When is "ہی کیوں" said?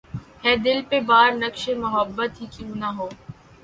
2.39-2.73